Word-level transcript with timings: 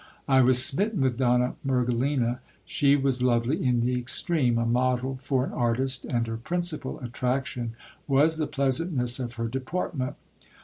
1 0.25 0.43
was 0.45 0.65
smitten 0.65 0.99
with 1.01 1.15
Donna 1.19 1.53
Mergelina: 1.63 2.39
she 2.65 2.95
was 2.95 3.21
lovely 3.21 3.63
in 3.63 3.81
the 3.81 3.99
extreme, 3.99 4.57
a 4.57 4.65
model 4.65 5.19
for 5.21 5.45
an 5.45 5.51
artist, 5.51 6.05
and 6.05 6.25
her 6.25 6.37
principal 6.37 6.99
attraction 7.01 7.73
was 8.07 8.37
the 8.37 8.47
pleasantness 8.47 9.19
of 9.19 9.35
her 9.35 9.47
deportment. 9.47 10.15